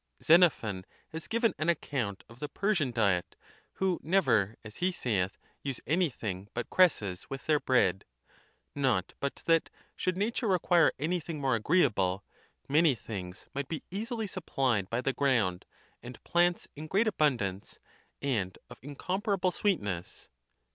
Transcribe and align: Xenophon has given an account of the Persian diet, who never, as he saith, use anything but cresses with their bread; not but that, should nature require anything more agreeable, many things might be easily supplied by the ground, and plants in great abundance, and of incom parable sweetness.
Xenophon 0.23 0.83
has 1.09 1.27
given 1.27 1.53
an 1.59 1.69
account 1.69 2.23
of 2.27 2.39
the 2.39 2.49
Persian 2.49 2.89
diet, 2.91 3.35
who 3.73 3.99
never, 4.01 4.55
as 4.63 4.77
he 4.77 4.91
saith, 4.91 5.37
use 5.61 5.79
anything 5.85 6.47
but 6.55 6.71
cresses 6.71 7.29
with 7.29 7.45
their 7.45 7.59
bread; 7.59 8.03
not 8.73 9.13
but 9.19 9.43
that, 9.45 9.69
should 9.95 10.17
nature 10.17 10.47
require 10.47 10.91
anything 10.97 11.39
more 11.39 11.53
agreeable, 11.53 12.23
many 12.67 12.95
things 12.95 13.45
might 13.53 13.67
be 13.67 13.83
easily 13.91 14.25
supplied 14.25 14.89
by 14.89 15.01
the 15.01 15.13
ground, 15.13 15.65
and 16.01 16.23
plants 16.23 16.67
in 16.75 16.87
great 16.87 17.07
abundance, 17.07 17.77
and 18.23 18.57
of 18.71 18.81
incom 18.81 19.21
parable 19.21 19.53
sweetness. 19.53 20.29